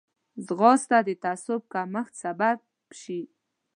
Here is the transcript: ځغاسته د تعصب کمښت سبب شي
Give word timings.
ځغاسته 0.45 0.97
د 1.07 1.09
تعصب 1.23 1.61
کمښت 1.73 2.13
سبب 2.23 2.57
شي 2.99 3.21